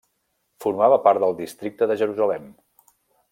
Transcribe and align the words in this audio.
Formava 0.63 0.97
part 1.07 1.21
del 1.25 1.37
districte 1.43 1.89
de 1.93 1.99
Jerusalem. 2.03 2.49